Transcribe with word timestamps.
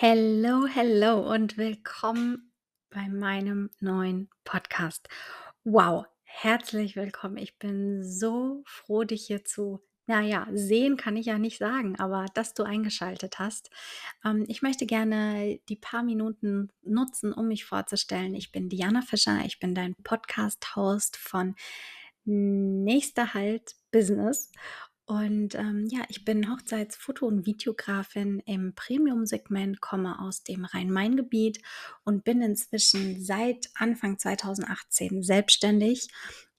Hello, 0.00 0.64
hello 0.64 1.28
und 1.28 1.56
willkommen 1.56 2.52
bei 2.88 3.08
meinem 3.08 3.68
neuen 3.80 4.30
Podcast. 4.44 5.08
Wow, 5.64 6.06
herzlich 6.22 6.94
willkommen. 6.94 7.36
Ich 7.36 7.58
bin 7.58 8.04
so 8.04 8.62
froh, 8.64 9.02
dich 9.02 9.26
hier 9.26 9.44
zu, 9.44 9.82
naja, 10.06 10.46
sehen 10.52 10.96
kann 10.96 11.16
ich 11.16 11.26
ja 11.26 11.36
nicht 11.36 11.58
sagen, 11.58 11.98
aber 11.98 12.26
dass 12.34 12.54
du 12.54 12.62
eingeschaltet 12.62 13.40
hast. 13.40 13.70
Ähm, 14.24 14.44
ich 14.46 14.62
möchte 14.62 14.86
gerne 14.86 15.58
die 15.68 15.74
paar 15.74 16.04
Minuten 16.04 16.70
nutzen, 16.82 17.32
um 17.32 17.48
mich 17.48 17.64
vorzustellen. 17.64 18.36
Ich 18.36 18.52
bin 18.52 18.68
Diana 18.68 19.02
Fischer, 19.02 19.40
ich 19.44 19.58
bin 19.58 19.74
dein 19.74 19.96
Podcast-Host 20.04 21.16
von 21.16 21.56
Nächster 22.24 23.34
Halt 23.34 23.74
Business. 23.90 24.52
Und 25.08 25.54
ähm, 25.54 25.86
ja, 25.88 26.00
ich 26.08 26.26
bin 26.26 26.50
Hochzeitsfoto- 26.50 27.24
und 27.26 27.46
Videografin 27.46 28.42
im 28.44 28.74
Premium-Segment, 28.74 29.80
komme 29.80 30.20
aus 30.20 30.42
dem 30.42 30.66
Rhein-Main-Gebiet 30.66 31.62
und 32.04 32.24
bin 32.24 32.42
inzwischen 32.42 33.24
seit 33.24 33.70
Anfang 33.74 34.18
2018 34.18 35.22
selbstständig. 35.22 36.08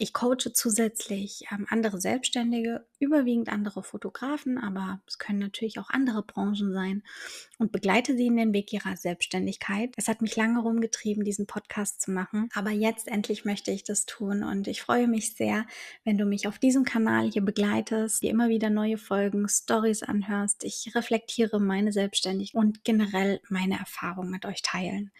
Ich 0.01 0.13
coache 0.13 0.53
zusätzlich 0.53 1.43
ähm, 1.51 1.67
andere 1.69 1.99
Selbstständige, 1.99 2.87
überwiegend 2.99 3.49
andere 3.49 3.83
Fotografen, 3.83 4.57
aber 4.57 5.01
es 5.05 5.19
können 5.19 5.39
natürlich 5.39 5.77
auch 5.77 5.89
andere 5.89 6.23
Branchen 6.23 6.71
sein 6.71 7.03
und 7.57 7.73
begleite 7.73 8.15
sie 8.15 8.27
in 8.27 8.37
den 8.37 8.53
Weg 8.53 8.71
ihrer 8.71 8.95
Selbstständigkeit. 8.95 9.93
Es 9.97 10.07
hat 10.07 10.21
mich 10.21 10.37
lange 10.37 10.61
rumgetrieben, 10.61 11.25
diesen 11.25 11.47
Podcast 11.47 12.01
zu 12.01 12.11
machen, 12.11 12.49
aber 12.55 12.71
jetzt 12.71 13.09
endlich 13.09 13.43
möchte 13.43 13.71
ich 13.71 13.83
das 13.83 14.05
tun 14.05 14.41
und 14.41 14.69
ich 14.69 14.81
freue 14.81 15.07
mich 15.07 15.35
sehr, 15.35 15.67
wenn 16.05 16.17
du 16.17 16.25
mich 16.25 16.47
auf 16.47 16.59
diesem 16.59 16.85
Kanal 16.85 17.29
hier 17.29 17.43
begleitest, 17.43 18.23
dir 18.23 18.38
immer 18.39 18.47
wieder 18.47 18.69
neue 18.69 18.97
Folgen, 18.97 19.49
Stories 19.49 20.01
anhörst. 20.01 20.63
Ich 20.63 20.95
reflektiere 20.95 21.59
meine 21.59 21.91
Selbstständigkeit 21.91 22.55
und 22.55 22.85
generell 22.85 23.41
meine 23.49 23.77
Erfahrungen 23.77 24.31
mit 24.31 24.45
euch 24.45 24.61
teilen. 24.61 25.11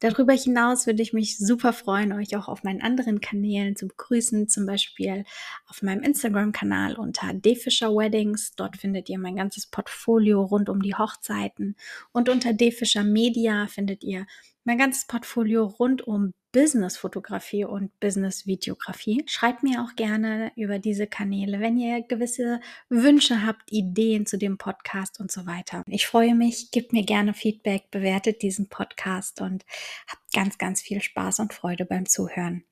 Darüber 0.00 0.34
hinaus 0.34 0.86
würde 0.86 1.00
ich 1.00 1.14
mich 1.14 1.38
super 1.38 1.72
freuen, 1.72 2.12
euch 2.12 2.36
auch 2.36 2.48
auf 2.48 2.64
meinen 2.64 2.82
anderen 2.82 3.22
Kanälen 3.22 3.76
zu 3.76 3.88
begrüßen, 3.88 4.46
zum 4.50 4.66
Beispiel 4.66 5.24
auf 5.68 5.80
meinem 5.80 6.02
Instagram-Kanal 6.02 6.96
unter 6.96 7.32
Defischer 7.32 7.96
Weddings. 7.96 8.52
Dort 8.56 8.76
findet 8.76 9.08
ihr 9.08 9.18
mein 9.18 9.36
ganzes 9.36 9.66
Portfolio 9.66 10.42
rund 10.42 10.68
um 10.68 10.82
die 10.82 10.94
Hochzeiten. 10.94 11.76
Und 12.12 12.28
unter 12.28 12.52
Defischer 12.52 13.04
Media 13.04 13.68
findet 13.68 14.04
ihr 14.04 14.26
mein 14.66 14.78
ganzes 14.78 15.06
Portfolio 15.06 15.64
rund 15.64 16.06
um 16.06 16.32
Business-Fotografie 16.52 17.64
und 17.64 17.98
Business-Videografie. 18.00 19.24
Schreibt 19.26 19.62
mir 19.62 19.82
auch 19.82 19.94
gerne 19.94 20.52
über 20.56 20.78
diese 20.78 21.06
Kanäle, 21.06 21.60
wenn 21.60 21.76
ihr 21.76 22.02
gewisse 22.02 22.60
Wünsche 22.88 23.44
habt, 23.46 23.70
Ideen 23.70 24.26
zu 24.26 24.38
dem 24.38 24.58
Podcast 24.58 25.20
und 25.20 25.30
so 25.30 25.46
weiter. 25.46 25.82
Ich 25.86 26.06
freue 26.06 26.34
mich, 26.34 26.70
gebt 26.70 26.92
mir 26.92 27.04
gerne 27.04 27.34
Feedback, 27.34 27.90
bewertet 27.90 28.42
diesen 28.42 28.68
Podcast 28.68 29.40
und 29.40 29.64
habt 30.08 30.32
ganz, 30.32 30.58
ganz 30.58 30.82
viel 30.82 31.00
Spaß 31.00 31.40
und 31.40 31.52
Freude 31.52 31.84
beim 31.84 32.06
Zuhören. 32.06 32.64